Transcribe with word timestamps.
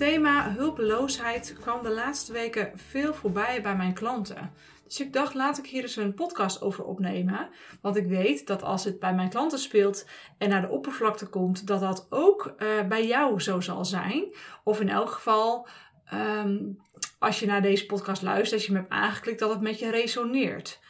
thema 0.00 0.52
hulpeloosheid 0.52 1.56
kwam 1.60 1.82
de 1.82 1.90
laatste 1.90 2.32
weken 2.32 2.72
veel 2.74 3.14
voorbij 3.14 3.62
bij 3.62 3.76
mijn 3.76 3.94
klanten. 3.94 4.52
Dus 4.84 5.00
ik 5.00 5.12
dacht, 5.12 5.34
laat 5.34 5.58
ik 5.58 5.66
hier 5.66 5.82
eens 5.82 5.96
een 5.96 6.14
podcast 6.14 6.62
over 6.62 6.84
opnemen. 6.84 7.48
Want 7.80 7.96
ik 7.96 8.06
weet 8.06 8.46
dat 8.46 8.62
als 8.62 8.84
het 8.84 8.98
bij 8.98 9.14
mijn 9.14 9.28
klanten 9.28 9.58
speelt 9.58 10.06
en 10.38 10.48
naar 10.48 10.60
de 10.60 10.68
oppervlakte 10.68 11.26
komt, 11.26 11.66
dat 11.66 11.80
dat 11.80 12.06
ook 12.10 12.54
uh, 12.58 12.88
bij 12.88 13.06
jou 13.06 13.40
zo 13.40 13.60
zal 13.60 13.84
zijn. 13.84 14.24
Of 14.64 14.80
in 14.80 14.88
elk 14.88 15.10
geval, 15.10 15.68
um, 16.14 16.78
als 17.18 17.40
je 17.40 17.46
naar 17.46 17.62
deze 17.62 17.86
podcast 17.86 18.22
luistert, 18.22 18.52
als 18.52 18.66
je 18.66 18.72
me 18.72 18.78
hebt 18.78 18.90
aangeklikt, 18.90 19.38
dat 19.38 19.50
het 19.50 19.60
met 19.60 19.78
je 19.78 19.90
resoneert. 19.90 20.80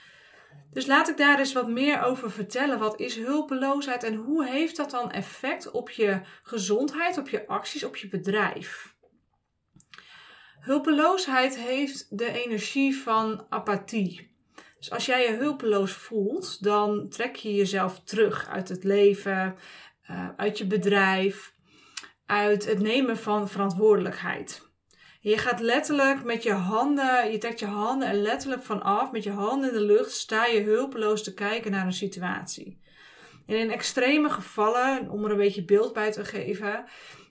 Dus 0.73 0.87
laat 0.87 1.09
ik 1.09 1.17
daar 1.17 1.39
eens 1.39 1.53
wat 1.53 1.69
meer 1.69 2.03
over 2.03 2.31
vertellen. 2.31 2.79
Wat 2.79 3.01
is 3.01 3.17
hulpeloosheid 3.17 4.05
en 4.05 4.15
hoe 4.15 4.47
heeft 4.47 4.77
dat 4.77 4.91
dan 4.91 5.11
effect 5.11 5.71
op 5.71 5.91
je 5.91 6.21
gezondheid, 6.43 7.19
op 7.19 7.29
je 7.29 7.47
acties, 7.47 7.85
op 7.85 7.97
je 7.97 8.09
bedrijf? 8.09 8.99
Hulpeloosheid 10.61 11.59
heeft 11.59 12.19
de 12.19 12.43
energie 12.45 12.97
van 12.97 13.47
apathie. 13.49 14.31
Dus 14.79 14.91
als 14.91 15.07
jij 15.07 15.23
je 15.23 15.37
hulpeloos 15.37 15.93
voelt, 15.93 16.63
dan 16.63 17.09
trek 17.09 17.37
je 17.37 17.55
jezelf 17.55 18.01
terug 18.05 18.49
uit 18.49 18.69
het 18.69 18.85
leven, 18.85 19.57
uh, 20.11 20.29
uit 20.37 20.59
je 20.59 20.67
bedrijf, 20.67 21.55
uit 22.27 22.67
het 22.67 22.79
nemen 22.79 23.17
van 23.17 23.49
verantwoordelijkheid. 23.49 24.69
Je 25.21 25.39
gaat 25.39 25.61
letterlijk 25.61 26.25
met 26.25 26.43
je 26.43 26.53
handen, 26.53 27.33
je 27.33 27.39
trekt 27.39 27.59
je 27.59 27.67
handen 27.67 28.09
er 28.09 28.15
letterlijk 28.15 28.63
van 28.63 28.83
af, 28.83 29.13
met 29.13 29.23
je 29.23 29.31
handen 29.31 29.69
in 29.69 29.75
de 29.75 29.85
lucht 29.85 30.13
sta 30.13 30.47
je 30.47 30.63
hulpeloos 30.63 31.23
te 31.23 31.35
kijken 31.35 31.71
naar 31.71 31.87
een 31.87 31.93
situatie. 31.93 32.81
En 33.47 33.57
in 33.57 33.71
extreme 33.71 34.31
gevallen, 34.31 35.11
om 35.11 35.25
er 35.25 35.31
een 35.31 35.37
beetje 35.37 35.65
beeld 35.65 35.93
bij 35.93 36.13
te 36.13 36.25
geven, 36.25 36.85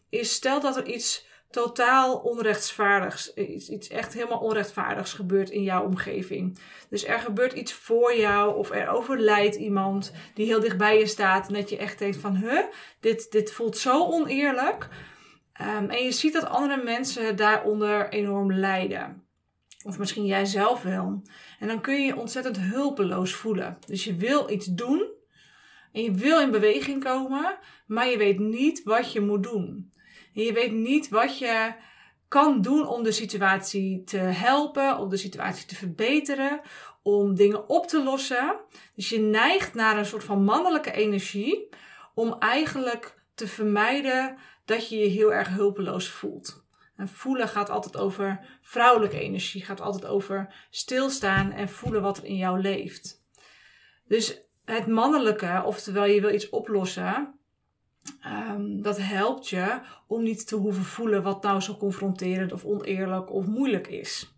is 0.09 0.33
stel 0.33 0.61
dat 0.61 0.77
er 0.77 0.85
iets 0.85 1.27
totaal 1.49 2.17
onrechtvaardigs, 2.17 3.33
iets, 3.33 3.69
iets 3.69 3.87
echt 3.87 4.13
helemaal 4.13 4.39
onrechtvaardigs 4.39 5.13
gebeurt 5.13 5.49
in 5.49 5.63
jouw 5.63 5.83
omgeving. 5.83 6.59
Dus 6.89 7.05
er 7.05 7.19
gebeurt 7.19 7.53
iets 7.53 7.73
voor 7.73 8.15
jou 8.15 8.57
of 8.57 8.71
er 8.71 8.89
overlijdt 8.89 9.55
iemand 9.55 10.11
die 10.33 10.45
heel 10.45 10.59
dicht 10.59 10.77
bij 10.77 10.99
je 10.99 11.07
staat 11.07 11.47
en 11.47 11.53
dat 11.53 11.69
je 11.69 11.77
echt 11.77 11.99
denkt 11.99 12.17
van, 12.17 12.35
huh, 12.35 12.63
dit, 12.99 13.31
dit 13.31 13.51
voelt 13.51 13.77
zo 13.77 14.05
oneerlijk. 14.05 14.87
Um, 15.61 15.89
en 15.89 16.03
je 16.03 16.11
ziet 16.11 16.33
dat 16.33 16.45
andere 16.45 16.83
mensen 16.83 17.35
daaronder 17.35 18.09
enorm 18.09 18.53
lijden. 18.53 19.23
Of 19.85 19.99
misschien 19.99 20.25
jij 20.25 20.45
zelf 20.45 20.81
wel. 20.81 21.21
En 21.59 21.67
dan 21.67 21.81
kun 21.81 21.93
je 21.93 22.05
je 22.05 22.17
ontzettend 22.17 22.59
hulpeloos 22.59 23.33
voelen. 23.33 23.77
Dus 23.87 24.03
je 24.03 24.15
wil 24.15 24.49
iets 24.49 24.65
doen. 24.65 25.07
En 25.91 26.03
je 26.03 26.11
wil 26.11 26.39
in 26.39 26.51
beweging 26.51 27.03
komen. 27.03 27.57
Maar 27.87 28.07
je 28.07 28.17
weet 28.17 28.39
niet 28.39 28.83
wat 28.83 29.11
je 29.11 29.21
moet 29.21 29.43
doen. 29.43 29.91
En 30.35 30.43
je 30.43 30.53
weet 30.53 30.71
niet 30.71 31.09
wat 31.09 31.37
je 31.37 31.73
kan 32.27 32.61
doen 32.61 32.87
om 32.87 33.03
de 33.03 33.11
situatie 33.11 34.03
te 34.03 34.17
helpen. 34.17 34.97
Om 34.97 35.09
de 35.09 35.17
situatie 35.17 35.65
te 35.65 35.75
verbeteren. 35.75 36.61
Om 37.01 37.35
dingen 37.35 37.69
op 37.69 37.87
te 37.87 38.03
lossen. 38.03 38.59
Dus 38.95 39.09
je 39.09 39.19
neigt 39.19 39.73
naar 39.73 39.97
een 39.97 40.05
soort 40.05 40.23
van 40.23 40.43
mannelijke 40.43 40.91
energie. 40.91 41.69
Om 42.13 42.35
eigenlijk 42.39 43.23
te 43.35 43.47
vermijden 43.47 44.37
dat 44.65 44.89
je 44.89 44.97
je 44.97 45.07
heel 45.07 45.33
erg 45.33 45.47
hulpeloos 45.47 46.09
voelt. 46.09 46.67
En 46.95 47.07
voelen 47.07 47.47
gaat 47.47 47.69
altijd 47.69 47.97
over 47.97 48.39
vrouwelijke 48.61 49.19
energie, 49.19 49.65
gaat 49.65 49.81
altijd 49.81 50.05
over 50.05 50.67
stilstaan 50.69 51.51
en 51.51 51.69
voelen 51.69 52.01
wat 52.01 52.17
er 52.17 52.25
in 52.25 52.35
jou 52.35 52.61
leeft. 52.61 53.23
Dus 54.07 54.41
het 54.65 54.87
mannelijke, 54.87 55.61
oftewel 55.65 56.05
je 56.05 56.21
wil 56.21 56.33
iets 56.33 56.49
oplossen, 56.49 57.38
um, 58.25 58.81
dat 58.81 58.97
helpt 58.97 59.49
je 59.49 59.79
om 60.07 60.23
niet 60.23 60.47
te 60.47 60.55
hoeven 60.55 60.83
voelen 60.83 61.23
wat 61.23 61.43
nou 61.43 61.61
zo 61.61 61.77
confronterend 61.77 62.51
of 62.51 62.65
oneerlijk 62.65 63.33
of 63.33 63.45
moeilijk 63.45 63.87
is. 63.87 64.33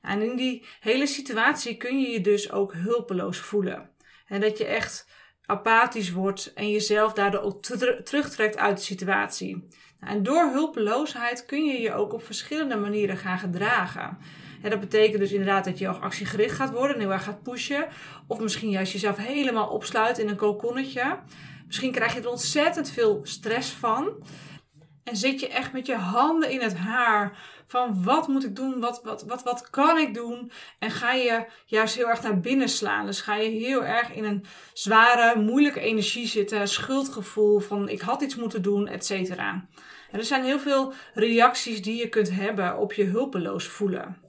En 0.00 0.22
in 0.22 0.36
die 0.36 0.64
hele 0.80 1.06
situatie 1.06 1.76
kun 1.76 2.00
je 2.00 2.08
je 2.08 2.20
dus 2.20 2.50
ook 2.50 2.72
hulpeloos 2.72 3.38
voelen. 3.38 3.90
En 4.26 4.40
dat 4.40 4.58
je 4.58 4.64
echt 4.64 5.08
apathisch 5.46 6.12
wordt 6.12 6.52
en 6.54 6.70
jezelf 6.70 7.12
daardoor 7.12 7.40
ook 7.40 7.62
terugtrekt 8.04 8.56
uit 8.56 8.76
de 8.76 8.82
situatie. 8.82 9.68
Nou, 10.00 10.14
en 10.14 10.22
door 10.22 10.50
hulpeloosheid 10.52 11.46
kun 11.46 11.64
je 11.64 11.80
je 11.80 11.92
ook 11.92 12.12
op 12.12 12.24
verschillende 12.24 12.76
manieren 12.76 13.16
gaan 13.16 13.38
gedragen. 13.38 14.18
En 14.62 14.70
dat 14.70 14.80
betekent 14.80 15.18
dus 15.18 15.32
inderdaad 15.32 15.64
dat 15.64 15.78
je 15.78 15.88
ook 15.88 16.02
actiegericht 16.02 16.56
gaat 16.56 16.70
worden 16.70 16.96
en 16.96 17.08
heel 17.08 17.18
gaat 17.18 17.42
pushen. 17.42 17.86
Of 18.26 18.40
misschien 18.40 18.70
juist 18.70 18.92
jezelf 18.92 19.16
helemaal 19.16 19.68
opsluit 19.68 20.18
in 20.18 20.28
een 20.28 20.36
kokonnetje. 20.36 21.18
Misschien 21.66 21.92
krijg 21.92 22.14
je 22.14 22.20
er 22.20 22.28
ontzettend 22.28 22.90
veel 22.90 23.20
stress 23.22 23.70
van. 23.70 24.24
En 25.04 25.16
zit 25.16 25.40
je 25.40 25.48
echt 25.48 25.72
met 25.72 25.86
je 25.86 25.94
handen 25.94 26.50
in 26.50 26.60
het 26.60 26.76
haar 26.76 27.38
van 27.66 28.04
wat 28.04 28.28
moet 28.28 28.44
ik 28.44 28.56
doen, 28.56 28.80
wat, 28.80 29.00
wat, 29.04 29.22
wat, 29.22 29.42
wat 29.42 29.70
kan 29.70 29.98
ik 29.98 30.14
doen? 30.14 30.50
En 30.78 30.90
ga 30.90 31.12
je 31.12 31.46
juist 31.66 31.94
heel 31.94 32.08
erg 32.08 32.22
naar 32.22 32.40
binnen 32.40 32.68
slaan. 32.68 33.06
Dus 33.06 33.20
ga 33.20 33.36
je 33.36 33.48
heel 33.48 33.84
erg 33.84 34.12
in 34.12 34.24
een 34.24 34.44
zware, 34.72 35.40
moeilijke 35.40 35.80
energie 35.80 36.26
zitten, 36.26 36.68
schuldgevoel 36.68 37.58
van 37.58 37.88
ik 37.88 38.00
had 38.00 38.22
iets 38.22 38.36
moeten 38.36 38.62
doen, 38.62 38.88
et 38.88 39.04
cetera. 39.04 39.66
Er 40.10 40.24
zijn 40.24 40.44
heel 40.44 40.58
veel 40.58 40.92
reacties 41.14 41.82
die 41.82 41.96
je 41.96 42.08
kunt 42.08 42.30
hebben 42.30 42.78
op 42.78 42.92
je 42.92 43.04
hulpeloos 43.04 43.66
voelen. 43.66 44.25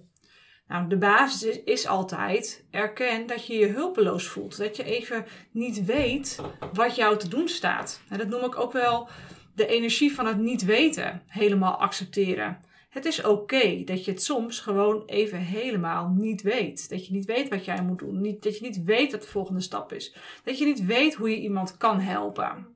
Nou, 0.68 0.90
de 0.90 0.98
basis 0.98 1.64
is, 1.64 1.88
altijd 1.88 2.66
erken 2.72 3.28
dat 3.28 3.48
je 3.48 3.54
je 3.54 3.68
hulpeloos 3.68 4.28
voelt. 4.28 4.58
Dat 4.58 4.76
je 4.76 4.84
even 4.84 5.26
niet 5.52 5.86
weet 5.86 6.42
wat 6.74 6.96
jou 6.96 7.18
te 7.18 7.28
doen 7.28 7.48
staat. 7.48 8.02
En 8.10 8.18
dat 8.18 8.28
noem 8.28 8.44
ik 8.44 8.60
ook 8.60 8.72
wel 8.72 9.10
de 9.56 9.68
energie 9.68 10.14
van 10.14 10.26
het 10.26 10.38
niet 10.38 10.66
weten 10.66 11.24
helemaal 11.28 11.76
accepteren. 11.76 12.60
Het 12.90 13.06
is 13.06 13.24
oké 13.24 13.84
dat 13.84 14.06
je 14.06 14.12
het 14.12 14.24
soms 14.24 14.60
gewoon 14.60 15.04
even 15.06 15.40
helemaal 15.40 16.14
niet 16.18 16.42
weet. 16.42 16.90
Dat 16.90 17.08
je 17.08 17.14
niet 17.14 17.26
weet 17.26 17.50
wat 17.50 17.66
jij 17.66 17.82
moet 17.82 18.00
doen. 18.00 18.22
Niet, 18.22 18.44
dat 18.44 18.58
je 18.58 18.66
niet 18.66 18.84
weet 18.84 19.12
wat 19.12 19.22
de 19.22 19.28
volgende 19.28 19.62
stap 19.62 19.94
is. 19.94 20.16
Dat 20.44 20.58
je 20.58 20.66
niet 20.66 20.86
weet 20.86 21.14
hoe 21.14 21.30
je 21.30 21.42
iemand 21.42 21.78
kan 21.78 22.00
helpen. 22.00 22.76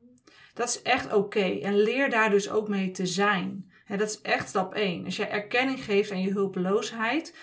Dat 0.53 0.68
is 0.68 0.81
echt 0.81 1.13
oké. 1.13 1.59
En 1.59 1.81
leer 1.81 2.09
daar 2.09 2.30
dus 2.30 2.50
ook 2.50 2.68
mee 2.68 2.91
te 2.91 3.06
zijn. 3.06 3.72
dat 3.88 4.09
is 4.09 4.22
echt 4.22 4.50
stap 4.50 4.74
1. 4.74 5.06
Als 5.06 5.16
je 5.16 5.25
erkenning 5.25 5.84
geeft 5.84 6.12
aan 6.12 6.22
je 6.22 6.31
hulpeloosheid, 6.31 7.35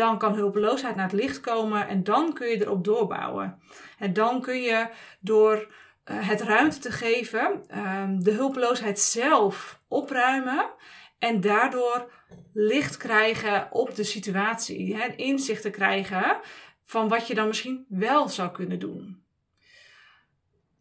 dan 0.00 0.18
kan 0.18 0.34
hulpeloosheid 0.34 0.96
naar 0.96 1.10
het 1.10 1.20
licht 1.20 1.40
komen 1.40 1.88
en 1.88 2.04
dan 2.04 2.32
kun 2.32 2.48
je 2.48 2.60
erop 2.60 2.84
doorbouwen. 2.84 3.58
En 3.98 4.12
dan 4.12 4.40
kun 4.40 4.62
je 4.62 4.88
door 5.20 5.72
eh, 6.04 6.28
het 6.28 6.40
ruimte 6.40 6.78
te 6.78 6.90
geven, 6.90 7.64
ehm, 7.68 8.18
de 8.18 8.30
hulpeloosheid 8.30 9.00
zelf 9.00 9.80
opruimen 9.88 10.70
en 11.18 11.40
daardoor 11.40 12.10
licht 12.52 12.96
krijgen 12.96 13.68
op 13.72 13.94
de 13.94 14.04
situatie. 14.04 14.96
Hè, 14.96 15.06
inzicht 15.06 15.62
te 15.62 15.70
krijgen 15.70 16.40
van 16.84 17.08
wat 17.08 17.26
je 17.26 17.34
dan 17.34 17.46
misschien 17.46 17.84
wel 17.88 18.28
zou 18.28 18.50
kunnen 18.50 18.78
doen. 18.78 19.22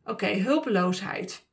Oké, 0.03 0.28
hulpeloosheid. 0.28 1.47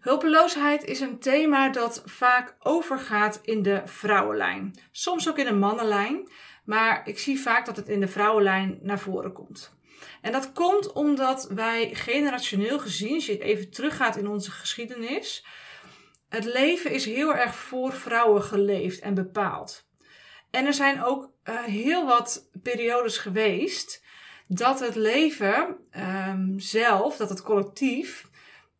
Hulpeloosheid 0.00 0.84
is 0.84 1.00
een 1.00 1.18
thema 1.18 1.68
dat 1.68 2.02
vaak 2.06 2.56
overgaat 2.58 3.40
in 3.42 3.62
de 3.62 3.82
vrouwenlijn. 3.84 4.74
Soms 4.90 5.28
ook 5.28 5.38
in 5.38 5.44
de 5.44 5.54
mannenlijn, 5.54 6.28
maar 6.68 7.08
ik 7.08 7.18
zie 7.18 7.40
vaak 7.40 7.66
dat 7.66 7.76
het 7.76 7.88
in 7.88 8.00
de 8.00 8.08
vrouwenlijn 8.08 8.78
naar 8.82 8.98
voren 8.98 9.32
komt. 9.32 9.76
En 10.20 10.32
dat 10.32 10.52
komt 10.52 10.92
omdat 10.92 11.48
wij 11.50 11.94
generationeel 11.94 12.78
gezien, 12.78 13.14
als 13.14 13.26
je 13.26 13.38
even 13.38 13.70
teruggaat 13.70 14.16
in 14.16 14.28
onze 14.28 14.50
geschiedenis, 14.50 15.46
het 16.28 16.44
leven 16.44 16.90
is 16.90 17.04
heel 17.04 17.34
erg 17.34 17.54
voor 17.54 17.92
vrouwen 17.92 18.42
geleefd 18.42 19.00
en 19.00 19.14
bepaald. 19.14 19.86
En 20.50 20.66
er 20.66 20.74
zijn 20.74 21.02
ook 21.02 21.30
uh, 21.44 21.62
heel 21.62 22.06
wat 22.06 22.50
periodes 22.62 23.18
geweest 23.18 24.04
dat 24.46 24.80
het 24.80 24.94
leven 24.94 25.76
um, 26.28 26.58
zelf, 26.58 27.16
dat 27.16 27.28
het 27.28 27.42
collectief, 27.42 28.28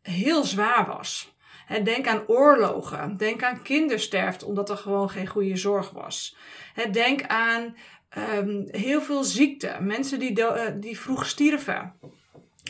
heel 0.02 0.44
zwaar 0.44 0.86
was. 0.86 1.36
En 1.68 1.84
denk 1.84 2.06
aan 2.06 2.26
oorlogen, 2.26 3.16
denk 3.16 3.42
aan 3.42 3.62
kindersterfte, 3.62 4.46
omdat 4.46 4.70
er 4.70 4.76
gewoon 4.76 5.10
geen 5.10 5.26
goede 5.26 5.56
zorg 5.56 5.90
was. 5.90 6.36
Denk 6.92 7.22
aan 7.26 7.76
um, 8.36 8.68
heel 8.70 9.00
veel 9.00 9.24
ziekte, 9.24 9.76
mensen 9.80 10.18
die, 10.18 10.40
uh, 10.40 10.62
die 10.74 10.98
vroeg 10.98 11.26
stierven. 11.26 11.94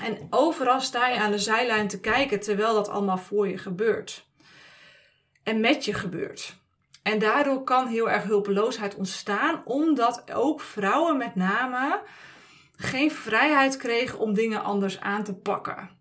En 0.02 0.26
overal 0.30 0.80
sta 0.80 1.08
je 1.08 1.18
aan 1.18 1.30
de 1.30 1.38
zijlijn 1.38 1.88
te 1.88 2.00
kijken 2.00 2.40
terwijl 2.40 2.74
dat 2.74 2.88
allemaal 2.88 3.18
voor 3.18 3.48
je 3.48 3.58
gebeurt 3.58 4.26
en 5.42 5.60
met 5.60 5.84
je 5.84 5.94
gebeurt. 5.94 6.56
En 7.02 7.18
daardoor 7.18 7.64
kan 7.64 7.86
heel 7.86 8.10
erg 8.10 8.22
hulpeloosheid 8.22 8.94
ontstaan, 8.94 9.62
omdat 9.64 10.32
ook 10.32 10.60
vrouwen 10.60 11.16
met 11.16 11.34
name 11.34 12.02
geen 12.76 13.10
vrijheid 13.10 13.76
kregen 13.76 14.18
om 14.18 14.34
dingen 14.34 14.62
anders 14.62 15.00
aan 15.00 15.24
te 15.24 15.34
pakken. 15.34 15.97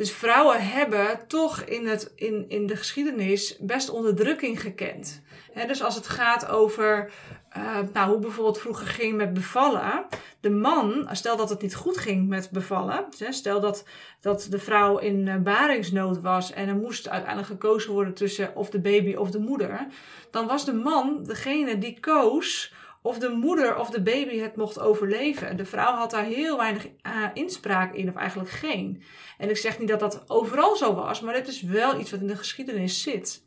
Dus 0.00 0.12
vrouwen 0.12 0.66
hebben 0.66 1.26
toch 1.26 1.60
in, 1.60 1.86
het, 1.86 2.12
in, 2.14 2.44
in 2.48 2.66
de 2.66 2.76
geschiedenis 2.76 3.56
best 3.58 3.90
onderdrukking 3.90 4.60
gekend. 4.60 5.22
dus 5.66 5.82
als 5.82 5.94
het 5.94 6.08
gaat 6.08 6.48
over 6.48 7.12
uh, 7.56 7.78
nou, 7.92 8.10
hoe 8.10 8.18
bijvoorbeeld 8.18 8.58
vroeger 8.58 8.86
ging 8.86 9.16
met 9.16 9.32
bevallen, 9.32 10.06
de 10.40 10.50
man, 10.50 11.08
stel 11.12 11.36
dat 11.36 11.48
het 11.48 11.62
niet 11.62 11.74
goed 11.74 11.98
ging 11.98 12.28
met 12.28 12.50
bevallen, 12.50 13.04
stel 13.30 13.60
dat, 13.60 13.84
dat 14.20 14.46
de 14.50 14.58
vrouw 14.58 14.98
in 14.98 15.28
eh, 15.28 15.36
baringsnood 15.36 16.20
was 16.20 16.52
en 16.52 16.68
er 16.68 16.76
moest 16.76 17.08
uiteindelijk 17.08 17.52
gekozen 17.52 17.92
worden 17.92 18.14
tussen 18.14 18.56
of 18.56 18.70
de 18.70 18.80
baby 18.80 19.14
of 19.14 19.30
de 19.30 19.38
moeder, 19.38 19.86
dan 20.30 20.46
was 20.46 20.64
de 20.64 20.74
man 20.74 21.24
degene 21.24 21.78
die 21.78 22.00
koos 22.00 22.72
of 23.02 23.18
de 23.18 23.28
moeder 23.28 23.76
of 23.76 23.90
de 23.90 24.02
baby 24.02 24.38
het 24.38 24.56
mocht 24.56 24.80
overleven. 24.80 25.56
De 25.56 25.64
vrouw 25.64 25.94
had 25.94 26.10
daar 26.10 26.24
heel 26.24 26.56
weinig 26.56 26.86
uh, 26.86 27.26
inspraak 27.34 27.94
in, 27.94 28.08
of 28.08 28.14
eigenlijk 28.14 28.50
geen. 28.50 29.02
En 29.38 29.50
ik 29.50 29.56
zeg 29.56 29.78
niet 29.78 29.88
dat 29.88 30.00
dat 30.00 30.24
overal 30.26 30.76
zo 30.76 30.94
was, 30.94 31.20
maar 31.20 31.34
het 31.34 31.48
is 31.48 31.62
wel 31.62 32.00
iets 32.00 32.10
wat 32.10 32.20
in 32.20 32.26
de 32.26 32.36
geschiedenis 32.36 33.02
zit. 33.02 33.44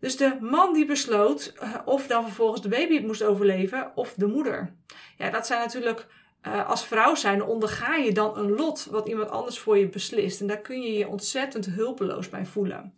Dus 0.00 0.16
de 0.16 0.36
man 0.40 0.72
die 0.72 0.86
besloot 0.86 1.54
uh, 1.62 1.74
of 1.84 2.06
dan 2.06 2.24
vervolgens 2.24 2.62
de 2.62 2.68
baby 2.68 2.94
het 2.94 3.06
moest 3.06 3.22
overleven 3.22 3.92
of 3.94 4.14
de 4.16 4.26
moeder. 4.26 4.76
Ja, 5.18 5.30
dat 5.30 5.46
zijn 5.46 5.60
natuurlijk 5.60 6.06
uh, 6.42 6.68
als 6.68 6.86
vrouw 6.86 7.14
zijn, 7.14 7.42
onderga 7.42 7.94
je 7.94 8.12
dan 8.12 8.38
een 8.38 8.50
lot 8.50 8.86
wat 8.90 9.08
iemand 9.08 9.30
anders 9.30 9.58
voor 9.58 9.78
je 9.78 9.88
beslist. 9.88 10.40
En 10.40 10.46
daar 10.46 10.60
kun 10.60 10.82
je 10.82 10.92
je 10.92 11.08
ontzettend 11.08 11.66
hulpeloos 11.66 12.28
bij 12.28 12.46
voelen. 12.46 12.94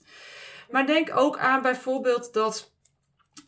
Maar 0.70 0.86
denk 0.86 1.16
ook 1.16 1.38
aan 1.38 1.62
bijvoorbeeld 1.62 2.32
dat 2.32 2.74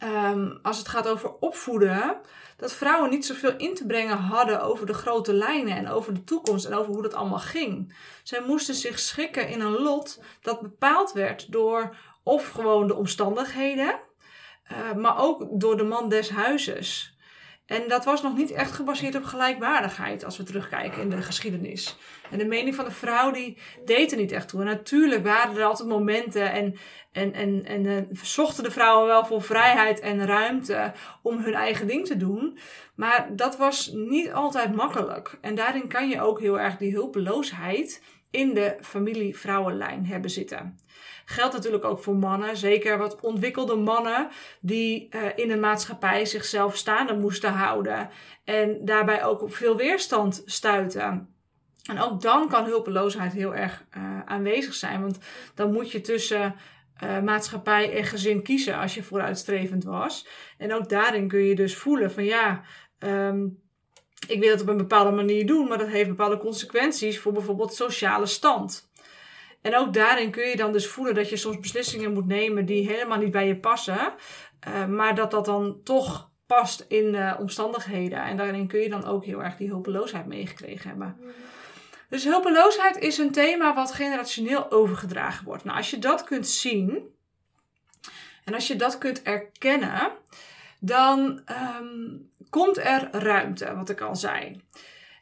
um, 0.02 0.58
als 0.62 0.78
het 0.78 0.88
gaat 0.88 1.08
over 1.08 1.30
opvoeden, 1.40 2.16
dat 2.56 2.72
vrouwen 2.72 3.10
niet 3.10 3.26
zoveel 3.26 3.56
in 3.56 3.74
te 3.74 3.86
brengen 3.86 4.16
hadden 4.16 4.62
over 4.62 4.86
de 4.86 4.94
grote 4.94 5.32
lijnen 5.32 5.76
en 5.76 5.88
over 5.88 6.14
de 6.14 6.24
toekomst 6.24 6.64
en 6.64 6.74
over 6.74 6.92
hoe 6.92 7.02
dat 7.02 7.14
allemaal 7.14 7.38
ging. 7.38 7.94
Zij 8.22 8.42
moesten 8.46 8.74
zich 8.74 8.98
schikken 8.98 9.48
in 9.48 9.60
een 9.60 9.82
lot 9.82 10.22
dat 10.42 10.60
bepaald 10.60 11.12
werd 11.12 11.52
door 11.52 11.96
of 12.22 12.48
gewoon 12.48 12.86
de 12.86 12.94
omstandigheden, 12.94 14.00
uh, 14.72 14.92
maar 14.94 15.18
ook 15.18 15.60
door 15.60 15.76
de 15.76 15.84
man 15.84 16.08
des 16.08 16.30
huizes. 16.30 17.17
En 17.68 17.88
dat 17.88 18.04
was 18.04 18.22
nog 18.22 18.36
niet 18.36 18.50
echt 18.50 18.72
gebaseerd 18.72 19.14
op 19.14 19.24
gelijkwaardigheid 19.24 20.24
als 20.24 20.36
we 20.36 20.42
terugkijken 20.42 21.02
in 21.02 21.10
de 21.10 21.22
geschiedenis. 21.22 21.96
En 22.30 22.38
de 22.38 22.44
mening 22.44 22.74
van 22.74 22.84
de 22.84 22.90
vrouw 22.90 23.30
die 23.30 23.56
deed 23.84 24.12
er 24.12 24.18
niet 24.18 24.32
echt 24.32 24.48
toe. 24.48 24.60
En 24.60 24.66
natuurlijk 24.66 25.24
waren 25.24 25.56
er 25.56 25.64
altijd 25.64 25.88
momenten 25.88 26.52
en, 26.52 26.76
en, 27.12 27.32
en, 27.32 27.64
en 27.64 27.84
uh, 27.84 27.96
zochten 28.22 28.64
de 28.64 28.70
vrouwen 28.70 29.06
wel 29.06 29.24
voor 29.24 29.42
vrijheid 29.42 30.00
en 30.00 30.26
ruimte 30.26 30.92
om 31.22 31.38
hun 31.38 31.54
eigen 31.54 31.86
ding 31.86 32.06
te 32.06 32.16
doen. 32.16 32.58
Maar 32.94 33.28
dat 33.36 33.56
was 33.56 33.90
niet 33.94 34.32
altijd 34.32 34.74
makkelijk. 34.74 35.38
En 35.40 35.54
daarin 35.54 35.88
kan 35.88 36.08
je 36.08 36.20
ook 36.20 36.40
heel 36.40 36.60
erg 36.60 36.76
die 36.76 36.92
hulpeloosheid 36.92 38.02
in 38.30 38.54
de 38.54 38.76
familie-vrouwenlijn 38.80 40.06
hebben 40.06 40.30
zitten. 40.30 40.78
Geldt 41.24 41.54
natuurlijk 41.54 41.84
ook 41.84 41.98
voor 41.98 42.16
mannen, 42.16 42.56
zeker 42.56 42.98
wat 42.98 43.20
ontwikkelde 43.20 43.76
mannen 43.76 44.28
die 44.60 45.08
uh, 45.10 45.22
in 45.34 45.50
een 45.50 45.60
maatschappij 45.60 46.24
zichzelf 46.24 46.76
staande 46.76 47.14
moesten 47.14 47.52
houden 47.52 48.10
en 48.44 48.84
daarbij 48.84 49.24
ook 49.24 49.42
op 49.42 49.54
veel 49.54 49.76
weerstand 49.76 50.42
stuiten. 50.44 51.34
En 51.90 52.00
ook 52.00 52.20
dan 52.20 52.48
kan 52.48 52.64
hulpeloosheid 52.64 53.32
heel 53.32 53.54
erg 53.54 53.84
uh, 53.96 54.20
aanwezig 54.24 54.74
zijn, 54.74 55.00
want 55.00 55.18
dan 55.54 55.72
moet 55.72 55.90
je 55.90 56.00
tussen 56.00 56.54
uh, 57.02 57.20
maatschappij 57.20 57.96
en 57.96 58.04
gezin 58.04 58.42
kiezen 58.42 58.78
als 58.78 58.94
je 58.94 59.02
vooruitstrevend 59.02 59.84
was. 59.84 60.28
En 60.58 60.74
ook 60.74 60.88
daarin 60.88 61.28
kun 61.28 61.44
je 61.44 61.54
dus 61.54 61.76
voelen 61.76 62.12
van 62.12 62.24
ja, 62.24 62.62
um, 62.98 63.62
ik 64.28 64.40
wil 64.40 64.50
het 64.50 64.60
op 64.60 64.68
een 64.68 64.76
bepaalde 64.76 65.10
manier 65.10 65.46
doen, 65.46 65.68
maar 65.68 65.78
dat 65.78 65.88
heeft 65.88 66.08
bepaalde 66.08 66.36
consequenties 66.36 67.18
voor 67.18 67.32
bijvoorbeeld 67.32 67.74
sociale 67.74 68.26
stand. 68.26 68.90
En 69.62 69.76
ook 69.76 69.92
daarin 69.94 70.30
kun 70.30 70.48
je 70.48 70.56
dan 70.56 70.72
dus 70.72 70.86
voelen 70.86 71.14
dat 71.14 71.28
je 71.28 71.36
soms 71.36 71.58
beslissingen 71.58 72.12
moet 72.12 72.26
nemen 72.26 72.64
die 72.64 72.88
helemaal 72.88 73.18
niet 73.18 73.30
bij 73.30 73.46
je 73.46 73.56
passen, 73.56 74.12
uh, 74.68 74.86
maar 74.86 75.14
dat 75.14 75.30
dat 75.30 75.44
dan 75.44 75.80
toch 75.84 76.30
past 76.46 76.84
in 76.88 77.12
de 77.12 77.36
omstandigheden. 77.38 78.22
En 78.22 78.36
daarin 78.36 78.66
kun 78.66 78.80
je 78.80 78.88
dan 78.88 79.04
ook 79.04 79.24
heel 79.24 79.42
erg 79.42 79.56
die 79.56 79.68
hulpeloosheid 79.68 80.26
meegekregen 80.26 80.88
hebben. 80.88 81.16
Dus 82.08 82.24
hulpeloosheid 82.24 82.96
is 82.96 83.18
een 83.18 83.32
thema 83.32 83.74
wat 83.74 83.92
generationeel 83.92 84.70
overgedragen 84.70 85.44
wordt. 85.44 85.64
Nou, 85.64 85.76
als 85.76 85.90
je 85.90 85.98
dat 85.98 86.24
kunt 86.24 86.48
zien 86.48 87.14
en 88.44 88.54
als 88.54 88.66
je 88.66 88.76
dat 88.76 88.98
kunt 88.98 89.22
erkennen, 89.22 90.12
dan 90.80 91.40
um, 91.80 92.30
komt 92.50 92.78
er 92.78 93.08
ruimte, 93.12 93.74
wat 93.74 93.88
ik 93.88 94.00
al 94.00 94.16
zei. 94.16 94.60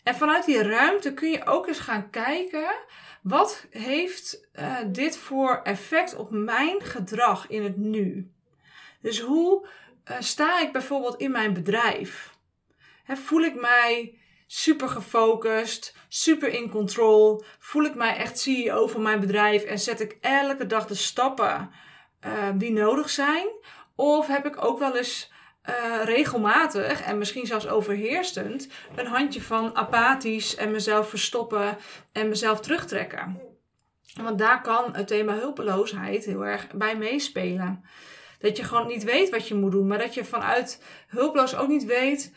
En 0.03 0.15
vanuit 0.15 0.45
die 0.45 0.63
ruimte 0.63 1.15
kun 1.15 1.31
je 1.31 1.47
ook 1.47 1.67
eens 1.67 1.79
gaan 1.79 2.11
kijken 2.11 2.75
wat 3.23 3.67
heeft 3.71 4.49
uh, 4.55 4.77
dit 4.87 5.17
voor 5.17 5.61
effect 5.63 6.17
op 6.17 6.31
mijn 6.31 6.81
gedrag 6.83 7.49
in 7.49 7.63
het 7.63 7.77
nu? 7.77 8.31
Dus 9.01 9.21
hoe 9.21 9.69
uh, 10.11 10.17
sta 10.19 10.61
ik 10.61 10.73
bijvoorbeeld 10.73 11.17
in 11.17 11.31
mijn 11.31 11.53
bedrijf? 11.53 12.35
Voel 13.07 13.41
ik 13.41 13.61
mij 13.61 14.19
super 14.47 14.89
gefocust, 14.89 15.97
super 16.09 16.49
in 16.49 16.71
control? 16.71 17.45
Voel 17.59 17.85
ik 17.85 17.95
mij 17.95 18.17
echt 18.17 18.39
CEO 18.39 18.87
van 18.87 19.03
mijn 19.03 19.21
bedrijf 19.21 19.63
en 19.63 19.79
zet 19.79 20.01
ik 20.01 20.19
elke 20.21 20.67
dag 20.67 20.87
de 20.87 20.95
stappen 20.95 21.71
uh, 22.27 22.49
die 22.55 22.73
nodig 22.73 23.11
zijn? 23.11 23.47
Of 23.95 24.27
heb 24.27 24.47
ik 24.47 24.65
ook 24.65 24.79
wel 24.79 24.97
eens 24.97 25.33
uh, 25.69 26.05
regelmatig 26.05 27.03
en 27.03 27.19
misschien 27.19 27.47
zelfs 27.47 27.69
overheersend 27.69 28.69
een 28.97 29.07
handje 29.07 29.43
van 29.43 29.77
apathisch 29.77 30.57
en 30.57 30.71
mezelf 30.71 31.09
verstoppen 31.09 31.77
en 32.13 32.29
mezelf 32.29 32.61
terugtrekken. 32.61 33.41
Want 34.15 34.39
daar 34.39 34.63
kan 34.63 34.95
het 34.95 35.07
thema 35.07 35.35
hulpeloosheid 35.35 36.25
heel 36.25 36.45
erg 36.45 36.67
bij 36.75 36.97
meespelen. 36.97 37.85
Dat 38.39 38.57
je 38.57 38.65
gewoon 38.65 38.87
niet 38.87 39.05
weet 39.05 39.31
wat 39.31 39.49
je 39.49 39.55
moet 39.55 39.71
doen, 39.71 39.87
maar 39.87 39.99
dat 39.99 40.15
je 40.15 40.25
vanuit 40.25 40.83
hulpeloos 41.07 41.57
ook 41.57 41.69
niet 41.69 41.85
weet 41.85 42.33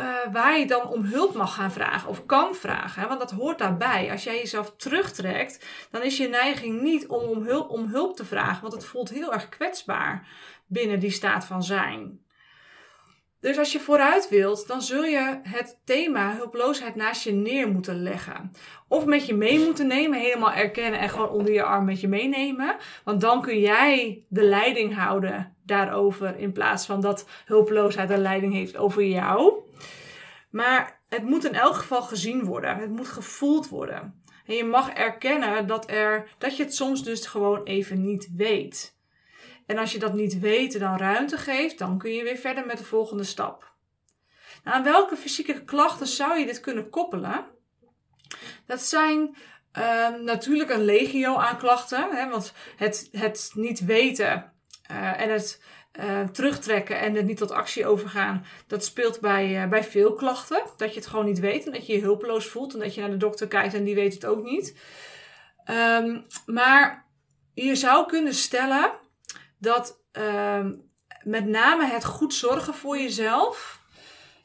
uh, 0.00 0.06
waar 0.32 0.58
je 0.58 0.66
dan 0.66 0.88
om 0.88 1.04
hulp 1.04 1.34
mag 1.34 1.54
gaan 1.54 1.72
vragen 1.72 2.08
of 2.08 2.26
kan 2.26 2.54
vragen. 2.54 3.08
Want 3.08 3.20
dat 3.20 3.30
hoort 3.30 3.58
daarbij. 3.58 4.10
Als 4.10 4.24
jij 4.24 4.36
jezelf 4.36 4.74
terugtrekt, 4.76 5.66
dan 5.90 6.02
is 6.02 6.16
je 6.16 6.28
neiging 6.28 6.80
niet 6.80 7.06
om, 7.06 7.22
om, 7.22 7.42
hulp, 7.42 7.70
om 7.70 7.86
hulp 7.86 8.16
te 8.16 8.24
vragen, 8.24 8.62
want 8.62 8.72
het 8.72 8.84
voelt 8.84 9.10
heel 9.10 9.32
erg 9.32 9.48
kwetsbaar 9.48 10.28
binnen 10.66 11.00
die 11.00 11.10
staat 11.10 11.44
van 11.44 11.62
zijn. 11.62 12.20
Dus 13.42 13.58
als 13.58 13.72
je 13.72 13.80
vooruit 13.80 14.28
wilt, 14.28 14.66
dan 14.66 14.82
zul 14.82 15.04
je 15.04 15.40
het 15.42 15.80
thema 15.84 16.36
hulpeloosheid 16.36 16.94
naast 16.94 17.24
je 17.24 17.32
neer 17.32 17.68
moeten 17.68 18.02
leggen. 18.02 18.52
Of 18.88 19.04
met 19.04 19.26
je 19.26 19.34
mee 19.34 19.58
moeten 19.58 19.86
nemen, 19.86 20.18
helemaal 20.18 20.52
erkennen 20.52 21.00
en 21.00 21.08
gewoon 21.08 21.28
onder 21.28 21.52
je 21.52 21.62
arm 21.62 21.84
met 21.84 22.00
je 22.00 22.08
meenemen. 22.08 22.76
Want 23.04 23.20
dan 23.20 23.42
kun 23.42 23.60
jij 23.60 24.24
de 24.28 24.42
leiding 24.42 24.94
houden 24.94 25.56
daarover 25.64 26.38
in 26.38 26.52
plaats 26.52 26.86
van 26.86 27.00
dat 27.00 27.28
hulpeloosheid 27.44 28.08
de 28.08 28.18
leiding 28.18 28.52
heeft 28.52 28.76
over 28.76 29.04
jou. 29.04 29.54
Maar 30.50 31.00
het 31.08 31.22
moet 31.22 31.44
in 31.44 31.54
elk 31.54 31.74
geval 31.74 32.02
gezien 32.02 32.44
worden. 32.44 32.76
Het 32.76 32.90
moet 32.90 33.08
gevoeld 33.08 33.68
worden. 33.68 34.22
En 34.46 34.54
je 34.54 34.64
mag 34.64 34.90
erkennen 34.90 35.66
dat, 35.66 35.90
er, 35.90 36.28
dat 36.38 36.56
je 36.56 36.62
het 36.62 36.74
soms 36.74 37.04
dus 37.04 37.26
gewoon 37.26 37.62
even 37.62 38.00
niet 38.00 38.30
weet. 38.36 38.96
En 39.66 39.78
als 39.78 39.92
je 39.92 39.98
dat 39.98 40.14
niet 40.14 40.40
weet 40.40 40.78
dan 40.78 40.96
ruimte 40.96 41.36
geeft, 41.36 41.78
dan 41.78 41.98
kun 41.98 42.12
je 42.12 42.22
weer 42.22 42.36
verder 42.36 42.66
met 42.66 42.78
de 42.78 42.84
volgende 42.84 43.24
stap. 43.24 43.72
Nou, 44.64 44.76
aan 44.76 44.84
welke 44.84 45.16
fysieke 45.16 45.64
klachten 45.64 46.06
zou 46.06 46.38
je 46.38 46.46
dit 46.46 46.60
kunnen 46.60 46.90
koppelen? 46.90 47.44
Dat 48.66 48.80
zijn 48.80 49.36
uh, 49.78 50.08
natuurlijk 50.08 50.70
een 50.70 50.84
legio 50.84 51.36
aan 51.36 51.58
klachten. 51.58 52.10
Hè, 52.10 52.28
want 52.28 52.52
het, 52.76 53.08
het 53.12 53.50
niet 53.54 53.84
weten 53.84 54.52
uh, 54.90 55.20
en 55.20 55.32
het 55.32 55.62
uh, 56.00 56.22
terugtrekken 56.22 56.98
en 56.98 57.14
het 57.14 57.26
niet 57.26 57.36
tot 57.36 57.50
actie 57.50 57.86
overgaan, 57.86 58.44
dat 58.66 58.84
speelt 58.84 59.20
bij, 59.20 59.62
uh, 59.62 59.68
bij 59.68 59.84
veel 59.84 60.14
klachten. 60.14 60.62
Dat 60.76 60.94
je 60.94 61.00
het 61.00 61.08
gewoon 61.08 61.24
niet 61.24 61.40
weet 61.40 61.66
en 61.66 61.72
dat 61.72 61.86
je 61.86 61.92
je 61.92 62.00
hulpeloos 62.00 62.46
voelt 62.46 62.74
en 62.74 62.80
dat 62.80 62.94
je 62.94 63.00
naar 63.00 63.10
de 63.10 63.16
dokter 63.16 63.48
kijkt 63.48 63.74
en 63.74 63.84
die 63.84 63.94
weet 63.94 64.14
het 64.14 64.26
ook 64.26 64.42
niet. 64.42 64.76
Um, 65.70 66.26
maar 66.46 67.06
je 67.54 67.74
zou 67.74 68.06
kunnen 68.06 68.34
stellen 68.34 68.92
dat 69.62 70.00
uh, 70.12 70.66
met 71.22 71.46
name 71.46 71.86
het 71.86 72.04
goed 72.04 72.34
zorgen 72.34 72.74
voor 72.74 72.98
jezelf, 72.98 73.80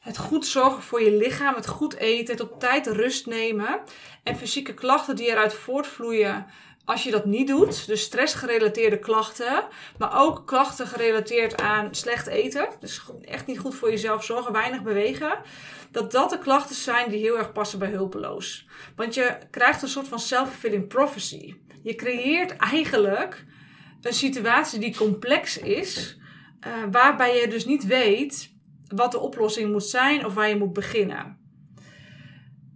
het 0.00 0.18
goed 0.18 0.46
zorgen 0.46 0.82
voor 0.82 1.02
je 1.02 1.16
lichaam, 1.16 1.54
het 1.54 1.66
goed 1.66 1.94
eten, 1.94 2.34
het 2.34 2.42
op 2.42 2.60
tijd 2.60 2.86
rust 2.86 3.26
nemen 3.26 3.80
en 4.22 4.36
fysieke 4.36 4.74
klachten 4.74 5.16
die 5.16 5.26
eruit 5.26 5.54
voortvloeien 5.54 6.46
als 6.84 7.02
je 7.02 7.10
dat 7.10 7.24
niet 7.24 7.48
doet, 7.48 7.86
dus 7.86 8.02
stressgerelateerde 8.02 8.98
klachten, 8.98 9.64
maar 9.98 10.20
ook 10.20 10.46
klachten 10.46 10.86
gerelateerd 10.86 11.60
aan 11.60 11.94
slecht 11.94 12.26
eten, 12.26 12.68
dus 12.80 13.02
echt 13.22 13.46
niet 13.46 13.58
goed 13.58 13.74
voor 13.74 13.90
jezelf 13.90 14.24
zorgen, 14.24 14.52
weinig 14.52 14.82
bewegen, 14.82 15.38
dat 15.90 16.12
dat 16.12 16.30
de 16.30 16.38
klachten 16.38 16.76
zijn 16.76 17.10
die 17.10 17.20
heel 17.20 17.38
erg 17.38 17.52
passen 17.52 17.78
bij 17.78 17.90
hulpeloos. 17.90 18.66
Want 18.96 19.14
je 19.14 19.38
krijgt 19.50 19.82
een 19.82 19.88
soort 19.88 20.08
van 20.08 20.18
self-fulfilling 20.18 20.88
prophecy. 20.88 21.54
Je 21.82 21.94
creëert 21.94 22.56
eigenlijk 22.56 23.46
een 24.00 24.12
situatie 24.12 24.78
die 24.78 24.96
complex 24.96 25.58
is, 25.58 26.18
uh, 26.66 26.72
waarbij 26.90 27.40
je 27.40 27.48
dus 27.48 27.64
niet 27.64 27.86
weet 27.86 28.56
wat 28.94 29.12
de 29.12 29.18
oplossing 29.18 29.72
moet 29.72 29.84
zijn 29.84 30.26
of 30.26 30.34
waar 30.34 30.48
je 30.48 30.56
moet 30.56 30.72
beginnen. 30.72 31.38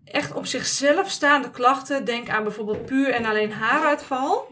Echt 0.05 0.35
op 0.35 0.47
zichzelf 0.47 1.11
staande 1.11 1.50
klachten, 1.50 2.05
denk 2.05 2.29
aan 2.29 2.43
bijvoorbeeld 2.43 2.87
puur 2.87 3.09
en 3.09 3.25
alleen 3.25 3.52
haaruitval. 3.52 4.50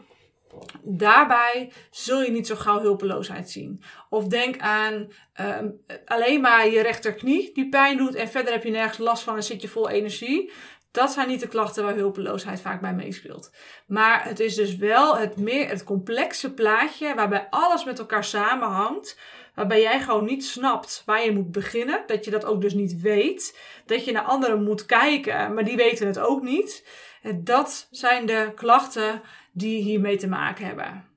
Daarbij 0.83 1.73
zul 1.91 2.23
je 2.23 2.31
niet 2.31 2.47
zo 2.47 2.55
gauw 2.55 2.81
hulpeloosheid 2.81 3.51
zien. 3.51 3.83
Of 4.09 4.27
denk 4.27 4.59
aan 4.59 5.09
uh, 5.41 5.59
alleen 6.05 6.41
maar 6.41 6.69
je 6.69 6.83
rechterknie 6.83 7.53
die 7.53 7.69
pijn 7.69 7.97
doet 7.97 8.15
en 8.15 8.29
verder 8.29 8.53
heb 8.53 8.65
je 8.65 8.71
nergens 8.71 8.99
last 8.99 9.23
van 9.23 9.37
en 9.37 9.43
zit 9.43 9.63
je 9.63 9.69
vol 9.69 9.89
energie. 9.89 10.53
Dat 10.91 11.13
zijn 11.13 11.29
niet 11.29 11.41
de 11.41 11.49
klachten 11.49 11.85
waar 11.85 11.95
hulpeloosheid 11.95 12.61
vaak 12.61 12.81
bij 12.81 12.95
meespeelt. 12.95 13.51
Maar 13.87 14.25
het 14.25 14.41
is 14.41 14.55
dus 14.55 14.77
wel 14.77 15.17
het, 15.17 15.37
meer, 15.37 15.69
het 15.69 15.85
complexe 15.85 16.53
plaatje 16.53 17.15
waarbij 17.15 17.47
alles 17.51 17.85
met 17.85 17.99
elkaar 17.99 18.25
samenhangt. 18.25 19.19
Waarbij 19.55 19.81
jij 19.81 20.01
gewoon 20.01 20.25
niet 20.25 20.45
snapt 20.45 21.03
waar 21.07 21.25
je 21.25 21.33
moet 21.33 21.53
beginnen. 21.53 22.03
Dat 22.07 22.25
je 22.25 22.31
dat 22.31 22.45
ook 22.45 22.61
dus 22.61 22.75
niet 22.75 23.01
weet. 23.01 23.59
Dat 23.87 24.05
je 24.05 24.13
naar 24.13 24.23
anderen 24.23 24.65
moet 24.65 24.87
kijken, 24.87 25.55
maar 25.55 25.65
die 25.65 25.77
weten 25.77 26.07
het 26.07 26.19
ook 26.19 26.43
niet. 26.43 26.87
Dat 27.35 27.89
zijn 27.91 28.27
de 28.27 28.53
klachten 28.55 29.23
die 29.53 29.83
hiermee 29.83 30.17
te 30.17 30.29
maken 30.29 30.67
hebben. 30.67 31.09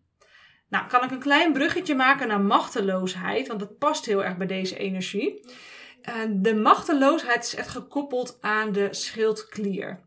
Nou, 0.70 0.88
kan 0.88 1.03
ik 1.03 1.12
een 1.12 1.20
klein 1.20 1.53
bruggetje 1.53 1.96
maken 1.96 2.27
naar 2.27 2.42
machteloosheid, 2.42 3.48
want 3.48 3.60
dat 3.60 3.77
past 3.77 4.06
heel 4.06 4.24
erg 4.24 4.38
bij 4.38 4.48
deze 4.48 4.77
energie. 4.77 5.42
De 6.29 6.55
machteloosheid 6.55 7.43
is 7.43 7.55
echt 7.55 7.69
gekoppeld 7.69 8.38
aan 8.41 8.72
de 8.72 8.88
schildklier. 8.91 10.00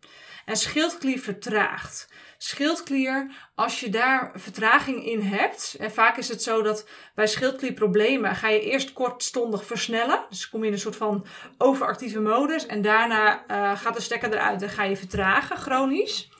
En 0.44 0.56
schildklier 0.56 1.18
vertraagt. 1.18 2.08
Schildklier, 2.38 3.30
als 3.54 3.80
je 3.80 3.90
daar 3.90 4.30
vertraging 4.34 5.06
in 5.06 5.20
hebt, 5.20 5.76
en 5.78 5.90
vaak 5.90 6.16
is 6.16 6.28
het 6.28 6.42
zo 6.42 6.62
dat 6.62 6.88
bij 7.14 7.26
schildklierproblemen 7.26 8.36
ga 8.36 8.48
je 8.48 8.60
eerst 8.60 8.92
kortstondig 8.92 9.64
versnellen. 9.64 10.24
Dus 10.28 10.48
kom 10.48 10.60
je 10.60 10.66
in 10.66 10.72
een 10.72 10.78
soort 10.78 10.96
van 10.96 11.26
overactieve 11.58 12.20
modus 12.20 12.66
en 12.66 12.82
daarna 12.82 13.44
uh, 13.50 13.80
gaat 13.80 13.94
de 13.94 14.00
stekker 14.00 14.32
eruit 14.32 14.62
en 14.62 14.68
ga 14.68 14.82
je 14.82 14.96
vertragen, 14.96 15.56
chronisch. 15.56 16.30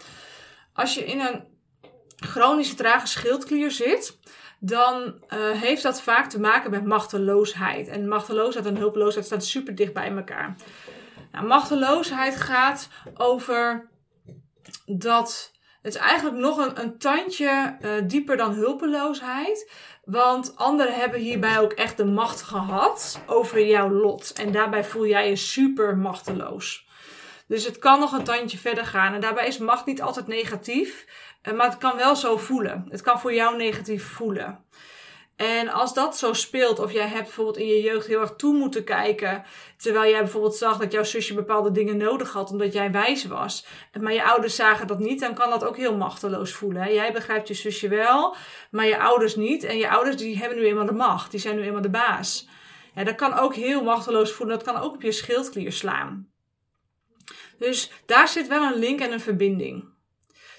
Als 0.72 0.94
je 0.94 1.04
in 1.04 1.20
een 1.20 1.44
chronische 2.16 2.74
trage 2.74 3.06
schildklier 3.06 3.70
zit, 3.70 4.18
dan 4.58 5.04
uh, 5.04 5.50
heeft 5.50 5.82
dat 5.82 6.02
vaak 6.02 6.30
te 6.30 6.40
maken 6.40 6.70
met 6.70 6.84
machteloosheid. 6.84 7.88
En 7.88 8.08
machteloosheid 8.08 8.66
en 8.66 8.76
hulpeloosheid 8.76 9.24
staan 9.24 9.40
super 9.40 9.74
dicht 9.74 9.92
bij 9.92 10.16
elkaar. 10.16 10.56
Nou, 11.32 11.46
machteloosheid 11.46 12.36
gaat 12.36 12.88
over 13.14 13.88
dat 14.86 15.54
het 15.82 15.94
is 15.94 16.00
eigenlijk 16.00 16.36
nog 16.36 16.58
een, 16.58 16.80
een 16.80 16.98
tandje 16.98 17.76
uh, 17.80 17.90
dieper 18.04 18.36
dan 18.36 18.52
hulpeloosheid. 18.52 19.70
Want 20.04 20.56
anderen 20.56 20.94
hebben 20.94 21.20
hierbij 21.20 21.60
ook 21.60 21.72
echt 21.72 21.96
de 21.96 22.04
macht 22.04 22.42
gehad 22.42 23.20
over 23.26 23.66
jouw 23.66 23.90
lot. 23.90 24.32
En 24.32 24.52
daarbij 24.52 24.84
voel 24.84 25.06
jij 25.06 25.28
je 25.28 25.36
super 25.36 25.96
machteloos. 25.96 26.85
Dus 27.48 27.64
het 27.64 27.78
kan 27.78 28.00
nog 28.00 28.12
een 28.12 28.24
tandje 28.24 28.58
verder 28.58 28.86
gaan. 28.86 29.14
En 29.14 29.20
daarbij 29.20 29.46
is 29.46 29.58
macht 29.58 29.86
niet 29.86 30.02
altijd 30.02 30.26
negatief. 30.26 31.06
Eh, 31.42 31.52
maar 31.54 31.66
het 31.66 31.78
kan 31.78 31.96
wel 31.96 32.16
zo 32.16 32.36
voelen. 32.36 32.86
Het 32.88 33.00
kan 33.00 33.20
voor 33.20 33.34
jou 33.34 33.56
negatief 33.56 34.04
voelen. 34.04 34.64
En 35.36 35.68
als 35.68 35.94
dat 35.94 36.16
zo 36.16 36.32
speelt, 36.32 36.78
of 36.78 36.92
jij 36.92 37.06
hebt 37.06 37.22
bijvoorbeeld 37.22 37.56
in 37.56 37.66
je 37.66 37.82
jeugd 37.82 38.06
heel 38.06 38.20
erg 38.20 38.34
toe 38.36 38.54
moeten 38.54 38.84
kijken, 38.84 39.44
terwijl 39.76 40.10
jij 40.10 40.20
bijvoorbeeld 40.20 40.56
zag 40.56 40.78
dat 40.78 40.92
jouw 40.92 41.02
zusje 41.04 41.34
bepaalde 41.34 41.70
dingen 41.70 41.96
nodig 41.96 42.32
had 42.32 42.50
omdat 42.50 42.72
jij 42.72 42.90
wijs 42.90 43.24
was, 43.24 43.66
maar 44.00 44.12
je 44.12 44.24
ouders 44.24 44.54
zagen 44.54 44.86
dat 44.86 44.98
niet, 44.98 45.20
dan 45.20 45.34
kan 45.34 45.50
dat 45.50 45.64
ook 45.64 45.76
heel 45.76 45.96
machteloos 45.96 46.52
voelen. 46.52 46.94
Jij 46.94 47.12
begrijpt 47.12 47.48
je 47.48 47.54
zusje 47.54 47.88
wel, 47.88 48.36
maar 48.70 48.86
je 48.86 48.98
ouders 48.98 49.36
niet. 49.36 49.64
En 49.64 49.78
je 49.78 49.90
ouders 49.90 50.16
die 50.16 50.38
hebben 50.38 50.58
nu 50.58 50.64
eenmaal 50.64 50.86
de 50.86 50.92
macht, 50.92 51.30
die 51.30 51.40
zijn 51.40 51.56
nu 51.56 51.62
eenmaal 51.62 51.82
de 51.82 51.90
baas. 51.90 52.48
Ja, 52.94 53.04
dat 53.04 53.14
kan 53.14 53.34
ook 53.34 53.54
heel 53.54 53.82
machteloos 53.82 54.32
voelen, 54.32 54.58
dat 54.58 54.72
kan 54.72 54.82
ook 54.82 54.94
op 54.94 55.02
je 55.02 55.12
schildklier 55.12 55.72
slaan. 55.72 56.30
Dus 57.58 57.90
daar 58.06 58.28
zit 58.28 58.48
wel 58.48 58.62
een 58.62 58.78
link 58.78 59.00
en 59.00 59.12
een 59.12 59.20
verbinding. 59.20 59.84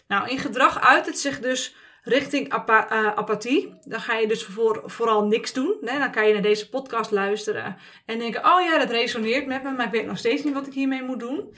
Nou, 0.07 0.29
in 0.29 0.37
gedrag 0.37 0.81
uit 0.81 1.05
het 1.05 1.19
zich 1.19 1.39
dus 1.39 1.75
richting 2.07 2.53
uh, 2.53 3.07
apathie. 3.15 3.79
Dan 3.83 3.99
ga 3.99 4.15
je 4.15 4.27
dus 4.27 4.43
voor, 4.43 4.81
vooral 4.85 5.25
niks 5.25 5.53
doen. 5.53 5.77
Hè? 5.81 5.99
Dan 5.99 6.11
kan 6.11 6.27
je 6.27 6.33
naar 6.33 6.41
deze 6.41 6.69
podcast 6.69 7.11
luisteren 7.11 7.77
en 8.05 8.19
denken: 8.19 8.45
oh 8.45 8.61
ja, 8.61 8.77
dat 8.77 8.89
resoneert 8.89 9.47
met 9.47 9.63
me, 9.63 9.71
maar 9.71 9.85
ik 9.85 9.91
weet 9.91 10.05
nog 10.05 10.17
steeds 10.17 10.43
niet 10.43 10.53
wat 10.53 10.67
ik 10.67 10.73
hiermee 10.73 11.03
moet 11.03 11.19
doen. 11.19 11.53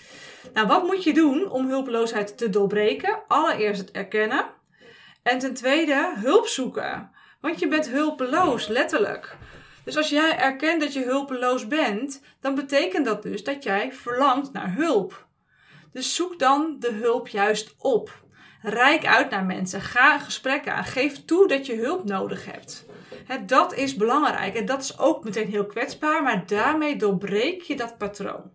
Nou, 0.53 0.67
wat 0.67 0.83
moet 0.83 1.03
je 1.03 1.13
doen 1.13 1.49
om 1.49 1.67
hulpeloosheid 1.67 2.37
te 2.37 2.49
doorbreken? 2.49 3.19
Allereerst 3.27 3.81
het 3.81 3.91
erkennen. 3.91 4.45
En 5.23 5.39
ten 5.39 5.53
tweede 5.53 6.13
hulp 6.15 6.47
zoeken. 6.47 7.11
Want 7.41 7.59
je 7.59 7.67
bent 7.67 7.89
hulpeloos, 7.89 8.67
letterlijk. 8.67 9.37
Dus 9.83 9.97
als 9.97 10.09
jij 10.09 10.37
erkent 10.37 10.81
dat 10.81 10.93
je 10.93 11.03
hulpeloos 11.03 11.67
bent, 11.67 12.21
dan 12.41 12.55
betekent 12.55 13.05
dat 13.05 13.23
dus 13.23 13.43
dat 13.43 13.63
jij 13.63 13.93
verlangt 13.93 14.53
naar 14.53 14.73
hulp. 14.75 15.27
Dus 15.91 16.15
zoek 16.15 16.39
dan 16.39 16.75
de 16.79 16.91
hulp 16.91 17.27
juist 17.27 17.75
op. 17.77 18.23
Rijk 18.61 19.05
uit 19.05 19.29
naar 19.29 19.45
mensen. 19.45 19.81
Ga 19.81 20.19
gesprekken 20.19 20.75
aan. 20.75 20.83
Geef 20.83 21.25
toe 21.25 21.47
dat 21.47 21.65
je 21.65 21.75
hulp 21.75 22.05
nodig 22.05 22.45
hebt. 22.45 22.85
dat 23.45 23.73
is 23.73 23.95
belangrijk 23.95 24.55
en 24.55 24.65
dat 24.65 24.81
is 24.81 24.99
ook 24.99 25.23
meteen 25.23 25.47
heel 25.47 25.65
kwetsbaar, 25.65 26.23
maar 26.23 26.45
daarmee 26.45 26.95
doorbreek 26.95 27.61
je 27.61 27.75
dat 27.75 27.97
patroon. 27.97 28.51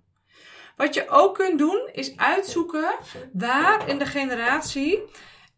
Wat 0.77 0.95
je 0.95 1.09
ook 1.09 1.35
kunt 1.35 1.59
doen 1.59 1.89
is 1.93 2.17
uitzoeken 2.17 2.95
waar 3.33 3.89
in 3.89 3.99
de 3.99 4.07
generatie, 4.07 5.03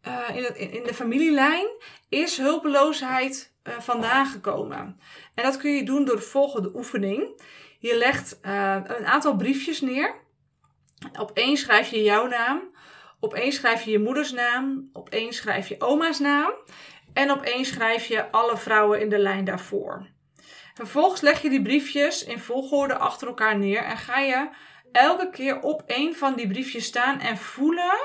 uh, 0.07 0.37
in, 0.37 0.45
het, 0.45 0.57
in, 0.57 0.83
de 0.83 0.95
familielijn, 0.95 1.67
is 2.09 2.37
hulpeloosheid 2.37 3.55
uh, 3.63 3.79
vandaan 3.79 4.27
gekomen. 4.27 5.01
En 5.35 5.45
dat 5.45 5.57
kun 5.57 5.71
je 5.71 5.85
doen 5.85 6.05
door 6.05 6.17
de 6.17 6.23
volgende 6.23 6.71
oefening. 6.75 7.43
Je 7.79 7.97
legt 7.97 8.39
uh, 8.43 8.77
een 8.85 9.07
aantal 9.07 9.37
briefjes 9.37 9.81
neer. 9.81 10.15
Op 11.19 11.31
één 11.35 11.57
schrijf 11.57 11.91
je 11.91 12.03
jouw 12.03 12.27
naam. 12.27 12.75
Op 13.21 13.35
één 13.35 13.53
schrijf 13.53 13.83
je 13.83 13.91
je 13.91 13.99
moeders 13.99 14.33
naam, 14.33 14.91
op 14.93 15.09
één 15.09 15.33
schrijf 15.33 15.69
je 15.69 15.81
oma's 15.81 16.19
naam 16.19 16.53
en 17.13 17.31
op 17.31 17.43
één 17.43 17.65
schrijf 17.65 18.07
je 18.07 18.31
alle 18.31 18.57
vrouwen 18.57 19.01
in 19.01 19.09
de 19.09 19.19
lijn 19.19 19.45
daarvoor. 19.45 20.07
Vervolgens 20.75 21.21
leg 21.21 21.43
je 21.43 21.49
die 21.49 21.63
briefjes 21.63 22.25
in 22.25 22.39
volgorde 22.39 22.97
achter 22.97 23.29
elkaar 23.29 23.59
neer 23.59 23.83
en 23.85 23.97
ga 23.97 24.19
je 24.19 24.49
elke 24.93 25.31
keer 25.31 25.61
op 25.61 25.83
één 25.87 26.15
van 26.15 26.35
die 26.35 26.49
briefjes 26.49 26.85
staan 26.85 27.21
en 27.21 27.37
voelen 27.37 27.99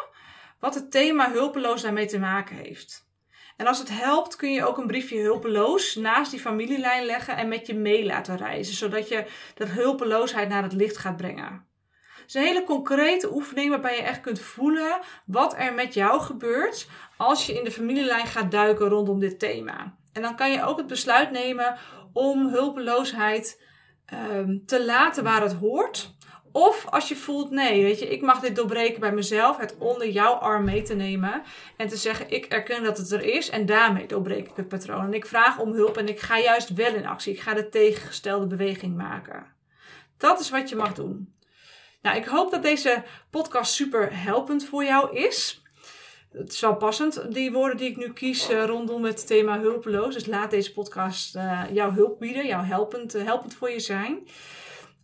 wat 0.60 0.76
het 0.76 0.92
thema 0.92 1.32
hulpeloos 1.32 1.82
daarmee 1.82 2.06
te 2.06 2.20
maken 2.20 2.56
heeft. 2.56 3.10
En 3.58 3.68
als 3.68 3.80
het 3.80 3.90
helpt, 3.90 4.36
kun 4.36 4.54
je 4.54 4.66
ook 4.66 4.78
een 4.78 4.88
briefje 4.88 5.20
hulpeloos 5.20 5.96
naast 5.96 6.32
die 6.32 6.40
familielijn 6.40 7.06
leggen 7.06 7.38
en 7.38 7.48
met 7.48 7.68
je 7.68 7.74
mee 7.74 8.06
laten 8.06 8.38
reizen, 8.38 8.76
zodat 8.76 9.08
je 9.08 9.26
dat 9.56 9.68
hulpeloosheid 9.68 10.50
naar 10.50 10.64
het 10.64 10.74
licht 10.74 10.98
gaat 10.98 11.18
brengen 11.18 11.70
is 12.36 12.42
een 12.42 12.48
hele 12.48 12.64
concrete 12.64 13.34
oefening 13.34 13.70
waarbij 13.70 13.96
je 13.96 14.02
echt 14.02 14.22
kunt 14.22 14.40
voelen 14.40 15.00
wat 15.26 15.56
er 15.58 15.74
met 15.74 15.94
jou 15.94 16.22
gebeurt 16.22 16.88
als 17.18 17.46
je 17.46 17.54
in 17.54 17.64
de 17.64 17.72
familielijn 17.72 18.28
gaat 18.28 18.52
duiken 18.52 18.88
rondom 18.88 19.20
dit 19.20 19.40
thema. 19.40 19.96
En 20.14 20.22
dan 20.22 20.36
kan 20.36 20.52
je 20.52 20.64
ook 20.64 20.78
het 20.78 20.88
besluit 20.88 21.32
nemen 21.32 21.78
om 22.14 22.48
hulpeloosheid 22.48 23.62
um, 24.14 24.66
te 24.66 24.86
laten 24.86 25.24
waar 25.24 25.42
het 25.42 25.54
hoort. 25.54 26.16
Of 26.52 26.86
als 26.90 27.10
je 27.10 27.16
voelt, 27.16 27.52
nee, 27.52 27.84
weet 27.84 28.00
je, 28.00 28.08
ik 28.08 28.22
mag 28.22 28.40
dit 28.40 28.56
doorbreken 28.56 29.00
bij 29.00 29.12
mezelf, 29.12 29.58
het 29.58 29.78
onder 29.78 30.10
jouw 30.10 30.34
arm 30.34 30.64
mee 30.64 30.82
te 30.82 30.96
nemen. 30.96 31.42
En 31.78 31.88
te 31.88 31.98
zeggen, 31.98 32.30
ik 32.30 32.46
erken 32.46 32.84
dat 32.84 32.98
het 32.98 33.12
er 33.12 33.24
is 33.24 33.50
en 33.50 33.66
daarmee 33.66 34.08
doorbreek 34.08 34.48
ik 34.48 34.56
het 34.56 34.68
patroon. 34.68 35.06
En 35.06 35.14
ik 35.14 35.26
vraag 35.26 35.60
om 35.60 35.72
hulp 35.72 35.98
en 35.98 36.08
ik 36.08 36.20
ga 36.20 36.40
juist 36.40 36.74
wel 36.74 36.94
in 36.94 37.06
actie. 37.06 37.34
Ik 37.34 37.42
ga 37.42 37.54
de 37.54 37.70
tegengestelde 37.70 38.48
beweging 38.48 38.96
maken. 38.96 39.46
Dat 40.18 40.40
is 40.40 40.50
wat 40.50 40.70
je 40.70 40.76
mag 40.76 40.94
doen. 40.94 41.40
Nou, 42.02 42.18
ik 42.18 42.26
hoop 42.26 42.52
dat 42.52 42.64
deze 42.64 43.04
podcast 43.30 43.74
super 43.74 44.10
helpend 44.24 44.66
voor 44.66 44.84
jou 44.84 45.18
is. 45.18 45.62
Het 46.32 46.54
is 46.54 46.60
wel 46.60 46.76
passend, 46.76 47.34
die 47.34 47.52
woorden 47.52 47.78
die 47.78 47.90
ik 47.90 47.98
nu 47.98 48.14
kies 48.14 48.50
uh, 48.50 48.66
rondom 48.66 49.06
het 49.06 49.28
thema 49.28 49.60
hulpeloos. 49.60 50.14
Dus 50.14 50.26
laat 50.26 50.52
deze 50.52 50.74
podcast 50.74 51.36
uh, 51.36 51.64
jouw 51.72 51.92
hulp 51.92 52.20
bieden, 52.20 52.48
jou 52.48 52.66
helpend, 52.66 53.16
uh, 53.16 53.24
helpend 53.24 53.54
voor 53.54 53.70
je 53.70 53.80
zijn. 53.80 54.28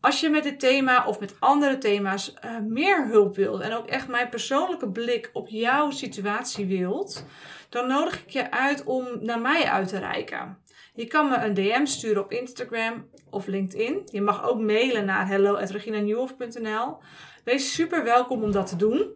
Als 0.01 0.19
je 0.19 0.29
met 0.29 0.43
dit 0.43 0.59
thema 0.59 1.05
of 1.05 1.19
met 1.19 1.35
andere 1.39 1.77
thema's 1.77 2.33
meer 2.67 3.07
hulp 3.07 3.35
wilt 3.35 3.61
en 3.61 3.73
ook 3.73 3.87
echt 3.87 4.07
mijn 4.07 4.29
persoonlijke 4.29 4.89
blik 4.89 5.29
op 5.33 5.47
jouw 5.49 5.91
situatie 5.91 6.65
wilt, 6.65 7.25
dan 7.69 7.87
nodig 7.87 8.21
ik 8.23 8.29
je 8.29 8.51
uit 8.51 8.83
om 8.83 9.07
naar 9.19 9.41
mij 9.41 9.63
uit 9.63 9.87
te 9.87 9.99
reiken. 9.99 10.57
Je 10.93 11.05
kan 11.05 11.29
me 11.29 11.35
een 11.35 11.53
DM 11.53 11.85
sturen 11.85 12.23
op 12.23 12.31
Instagram 12.31 13.09
of 13.29 13.47
LinkedIn. 13.47 14.01
Je 14.11 14.21
mag 14.21 14.49
ook 14.49 14.59
mailen 14.59 15.05
naar 15.05 15.27
hello.reginanieuwhof.nl. 15.27 16.97
Wees 17.43 17.73
super 17.73 18.03
welkom 18.03 18.43
om 18.43 18.51
dat 18.51 18.67
te 18.67 18.75
doen. 18.75 19.11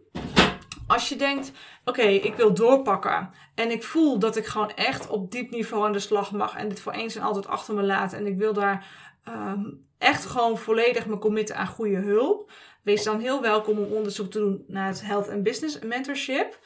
Als 0.86 1.08
je 1.08 1.16
denkt, 1.16 1.52
oké, 1.84 2.02
ik 2.02 2.34
wil 2.34 2.54
doorpakken 2.54 3.30
en 3.54 3.70
ik 3.70 3.82
voel 3.82 4.18
dat 4.18 4.36
ik 4.36 4.46
gewoon 4.46 4.74
echt 4.74 5.08
op 5.08 5.30
diep 5.30 5.50
niveau 5.50 5.84
aan 5.84 5.92
de 5.92 5.98
slag 5.98 6.32
mag 6.32 6.56
en 6.56 6.68
dit 6.68 6.80
voor 6.80 6.92
eens 6.92 7.16
en 7.16 7.22
altijd 7.22 7.46
achter 7.46 7.74
me 7.74 7.82
laat 7.82 8.12
en 8.12 8.26
ik 8.26 8.36
wil 8.36 8.52
daar 8.52 8.86
um, 9.28 9.86
echt 9.98 10.26
gewoon 10.26 10.58
volledig 10.58 11.06
me 11.06 11.18
committen 11.18 11.56
aan 11.56 11.66
goede 11.66 11.96
hulp, 11.96 12.50
wees 12.82 13.02
dan 13.02 13.20
heel 13.20 13.42
welkom 13.42 13.78
om 13.78 13.92
onderzoek 13.92 14.30
te 14.30 14.38
doen 14.38 14.64
naar 14.66 14.86
het 14.86 15.02
Health 15.02 15.28
and 15.28 15.42
Business 15.42 15.78
Mentorship. 15.78 16.58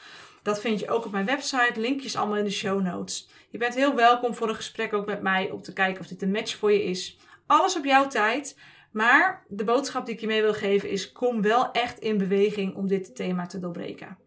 Dat 0.43 0.61
vind 0.61 0.81
je 0.81 0.91
ook 0.91 1.05
op 1.05 1.13
mijn 1.13 1.27
website, 1.27 1.81
linkjes 1.81 2.17
allemaal 2.17 2.37
in 2.37 2.45
de 2.45 2.51
show 2.51 2.83
notes. 2.83 3.29
Je 3.51 3.59
bent 3.59 3.75
heel 3.75 3.95
welkom 3.95 4.35
voor 4.35 4.49
een 4.49 4.55
gesprek 4.55 4.93
ook 4.93 5.07
met 5.07 5.23
mij 5.23 5.51
om 5.51 5.63
te 5.63 5.73
kijken 5.73 6.01
of 6.01 6.07
dit 6.07 6.23
een 6.23 6.31
match 6.31 6.57
voor 6.57 6.73
je 6.73 6.85
is. 6.85 7.19
Alles 7.47 7.77
op 7.77 7.85
jouw 7.85 8.07
tijd. 8.07 8.57
Maar 8.91 9.45
de 9.49 9.65
boodschap 9.65 10.07
die 10.07 10.15
ik 10.15 10.21
je 10.21 10.27
mee 10.27 10.43
wil 10.43 10.55
geven 10.55 10.91
is: 10.91 11.13
kom 11.13 11.43
wel 11.43 11.73
echt 11.73 11.99
in 11.99 12.19
beweging 12.19 12.75
om 12.75 12.87
dit 12.87 13.17
thema 13.17 13.47
te 13.47 13.59
doorbreken. 13.59 14.19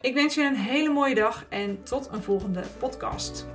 Ik 0.00 0.14
wens 0.14 0.34
je 0.34 0.42
een 0.42 0.56
hele 0.56 0.92
mooie 0.92 1.14
dag 1.14 1.46
en 1.48 1.82
tot 1.82 2.08
een 2.12 2.22
volgende 2.22 2.62
podcast. 2.78 3.46